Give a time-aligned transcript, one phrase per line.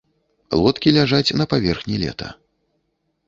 [0.59, 2.27] Лодкі ляжаць на паверхні лета.